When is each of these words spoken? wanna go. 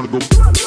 wanna 0.00 0.18
go. 0.18 0.59